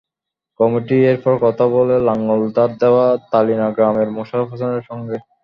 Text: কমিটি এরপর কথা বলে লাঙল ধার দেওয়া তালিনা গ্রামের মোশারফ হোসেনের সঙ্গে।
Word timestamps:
কমিটি 0.59 0.97
এরপর 1.11 1.33
কথা 1.45 1.65
বলে 1.75 1.95
লাঙল 2.07 2.41
ধার 2.55 2.71
দেওয়া 2.81 3.05
তালিনা 3.31 3.67
গ্রামের 3.75 4.09
মোশারফ 4.15 4.47
হোসেনের 4.51 4.83
সঙ্গে। 4.89 5.17